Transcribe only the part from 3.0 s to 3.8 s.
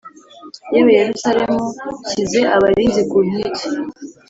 ku nkike